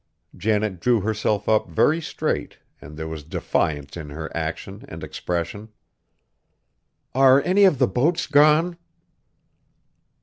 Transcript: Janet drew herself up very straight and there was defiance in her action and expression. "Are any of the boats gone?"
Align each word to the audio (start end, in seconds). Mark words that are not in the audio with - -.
Janet 0.35 0.79
drew 0.79 1.01
herself 1.01 1.47
up 1.47 1.67
very 1.69 2.01
straight 2.01 2.57
and 2.81 2.97
there 2.97 3.07
was 3.07 3.23
defiance 3.23 3.95
in 3.95 4.09
her 4.09 4.35
action 4.35 4.83
and 4.87 5.03
expression. 5.03 5.69
"Are 7.13 7.39
any 7.45 7.65
of 7.65 7.77
the 7.77 7.87
boats 7.87 8.25
gone?" 8.25 8.77